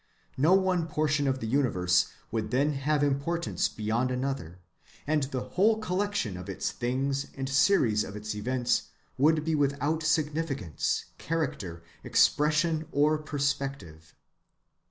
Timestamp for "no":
0.35-0.55